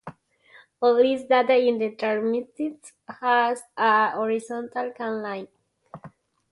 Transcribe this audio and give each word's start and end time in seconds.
All 0.81 0.95
this 0.95 1.25
data 1.25 1.53
is 1.53 1.93
transmitted 1.95 2.79
as 3.21 3.61
a 3.77 4.09
horizontal 4.09 4.91
scan 4.95 5.21
line. 5.21 5.47